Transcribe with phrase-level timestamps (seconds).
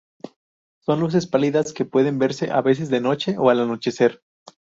[0.79, 4.23] Son luces pálidas que pueden verse a veces de noche o al anochecer.